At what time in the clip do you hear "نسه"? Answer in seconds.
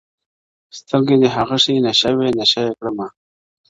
1.85-2.09, 2.39-2.59